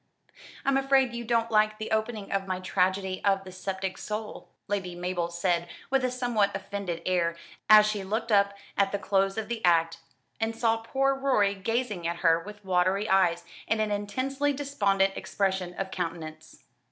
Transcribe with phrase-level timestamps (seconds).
[0.65, 4.95] "I'm afraid you don't like the opening of my 'Tragedy of the Sceptic Soul'," Lady
[4.95, 7.37] Mabel said with a somewhat offended air,
[7.69, 9.99] as she looked up at the close of the act,
[10.39, 15.75] and saw poor Rorie gazing at her with watery eyes, and an intensely despondent expression
[15.75, 16.63] of countenance.